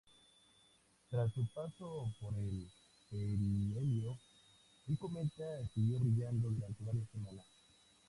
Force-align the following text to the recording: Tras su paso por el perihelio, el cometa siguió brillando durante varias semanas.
Tras 1.11 1.31
su 1.31 1.45
paso 1.53 2.11
por 2.19 2.33
el 2.35 2.67
perihelio, 3.11 4.17
el 4.87 4.97
cometa 4.97 5.43
siguió 5.75 5.99
brillando 5.99 6.49
durante 6.49 6.83
varias 6.83 7.07
semanas. 7.11 7.45